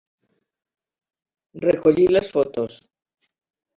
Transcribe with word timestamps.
Recollir 1.67 2.09
les 2.17 2.31
fotos. 2.39 2.81